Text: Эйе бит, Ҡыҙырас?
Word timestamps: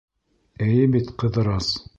Эйе 0.69 0.87
бит, 0.95 1.13
Ҡыҙырас? 1.25 1.73